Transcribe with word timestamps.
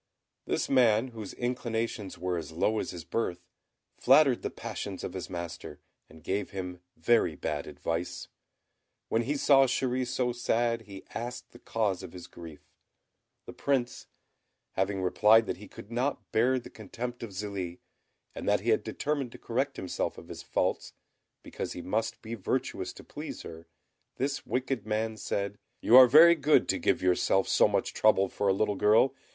This 0.47 0.67
man, 0.67 1.09
whose 1.09 1.31
inclinations 1.35 2.17
were 2.17 2.35
as 2.35 2.51
low 2.51 2.79
as 2.79 2.89
his 2.89 3.03
birth, 3.03 3.45
flattered 3.99 4.41
the 4.41 4.49
passions 4.49 5.03
of 5.03 5.13
his 5.13 5.29
master, 5.29 5.79
and 6.09 6.23
gave 6.23 6.49
him 6.49 6.79
very 6.97 7.35
bad 7.35 7.67
advice. 7.67 8.27
When 9.09 9.21
he 9.21 9.37
saw 9.37 9.65
Chéri 9.67 10.07
so 10.07 10.31
sad, 10.31 10.81
he 10.87 11.05
asked 11.13 11.51
the 11.51 11.59
cause 11.59 12.01
of 12.01 12.13
his 12.13 12.25
grief. 12.25 12.67
The 13.45 13.53
Prince 13.53 14.07
having 14.71 15.03
replied 15.03 15.45
that 15.45 15.57
he 15.57 15.67
could 15.67 15.91
not 15.91 16.31
bear 16.31 16.57
the 16.57 16.71
contempt 16.71 17.21
of 17.21 17.29
Zélie, 17.29 17.77
and 18.33 18.49
that 18.49 18.61
he 18.61 18.71
had 18.71 18.83
determined 18.83 19.31
to 19.33 19.37
correct 19.37 19.77
himself 19.77 20.17
of 20.17 20.29
his 20.29 20.41
faults, 20.41 20.93
because 21.43 21.73
he 21.73 21.83
must 21.83 22.23
be 22.23 22.33
virtuous 22.33 22.91
to 22.93 23.03
please 23.03 23.43
her, 23.43 23.67
this 24.15 24.47
wicked 24.47 24.83
man 24.83 25.15
said, 25.15 25.59
"You 25.79 25.95
are 25.97 26.07
very 26.07 26.33
good 26.33 26.67
to 26.69 26.79
give 26.79 27.03
yourself 27.03 27.47
so 27.47 27.67
much 27.67 27.93
trouble 27.93 28.29
for 28.29 28.47
a 28.47 28.53
little 28.53 28.73
girl. 28.75 29.13